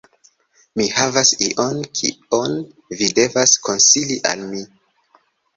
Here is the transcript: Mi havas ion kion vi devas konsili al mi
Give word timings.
Mi 0.79 0.85
havas 0.93 1.33
ion 1.49 1.83
kion 1.99 2.57
vi 3.03 3.11
devas 3.21 3.55
konsili 3.69 4.21
al 4.31 4.43
mi 4.55 4.65